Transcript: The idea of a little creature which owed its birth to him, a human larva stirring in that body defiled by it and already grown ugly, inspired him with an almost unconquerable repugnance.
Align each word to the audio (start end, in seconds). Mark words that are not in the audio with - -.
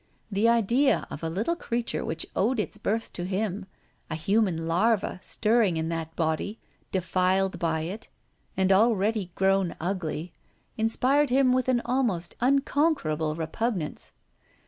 The 0.31 0.49
idea 0.49 1.05
of 1.11 1.21
a 1.21 1.29
little 1.29 1.55
creature 1.55 2.03
which 2.03 2.25
owed 2.35 2.59
its 2.59 2.79
birth 2.79 3.13
to 3.13 3.23
him, 3.23 3.67
a 4.09 4.15
human 4.15 4.67
larva 4.67 5.19
stirring 5.21 5.77
in 5.77 5.89
that 5.89 6.15
body 6.15 6.57
defiled 6.91 7.59
by 7.59 7.81
it 7.81 8.07
and 8.57 8.71
already 8.71 9.31
grown 9.35 9.75
ugly, 9.79 10.33
inspired 10.75 11.29
him 11.29 11.53
with 11.53 11.69
an 11.69 11.83
almost 11.85 12.33
unconquerable 12.41 13.35
repugnance. 13.35 14.11